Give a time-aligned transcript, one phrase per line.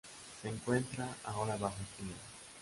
[0.41, 2.15] Se encuentra ahora bajo estudio.